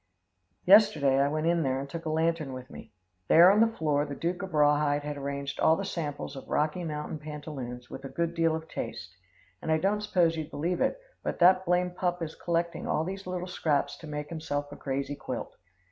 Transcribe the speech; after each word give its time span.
"Yesterday 0.65 1.19
I 1.19 1.27
went 1.27 1.45
in 1.45 1.61
there 1.61 1.79
and 1.79 1.87
took 1.87 2.05
a 2.05 2.09
lantern 2.09 2.53
with 2.53 2.71
me. 2.71 2.91
There 3.27 3.51
on 3.51 3.59
the 3.61 3.67
floor 3.71 4.03
the 4.03 4.15
Duke 4.15 4.41
of 4.41 4.55
Rawhide 4.55 5.03
had 5.03 5.15
arranged 5.15 5.59
all 5.59 5.75
the 5.75 5.85
samples 5.85 6.35
of 6.35 6.49
Rocky 6.49 6.83
Mountain 6.83 7.19
pantaloons 7.19 7.87
with 7.87 8.03
a 8.03 8.09
good 8.09 8.33
deal 8.33 8.55
of 8.55 8.67
taste, 8.67 9.15
and 9.61 9.71
I 9.71 9.77
don't 9.77 10.01
suppose 10.01 10.35
you'd 10.37 10.49
believe 10.49 10.81
it, 10.81 10.99
but 11.21 11.37
that 11.37 11.67
blamed 11.67 11.97
pup 11.97 12.23
is 12.23 12.33
collecting 12.33 12.87
all 12.87 13.03
these 13.03 13.27
little 13.27 13.45
scraps 13.45 13.95
to 13.97 14.07
make 14.07 14.29
himself 14.29 14.71
a 14.71 14.75
crazy 14.75 15.15
quilt. 15.15 15.55